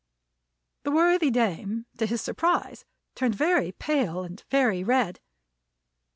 The 0.81 0.89
worthy 0.89 1.29
dame, 1.29 1.85
to 1.99 2.07
his 2.07 2.21
surprise, 2.23 2.85
turned 3.13 3.35
very 3.35 3.71
pale 3.71 4.23
and 4.23 4.43
very 4.49 4.83
red. 4.83 5.19